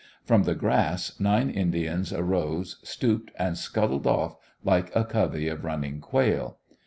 From 0.23 0.45
the 0.45 0.55
grass 0.55 1.19
nine 1.19 1.51
Indians 1.51 2.11
arose, 2.11 2.77
stooped, 2.81 3.29
and 3.37 3.55
scuttled 3.55 4.07
off 4.07 4.35
like 4.63 4.89
a 4.95 5.05
covey 5.05 5.47
of 5.47 5.63
running 5.63 5.99
quail. 6.01 6.57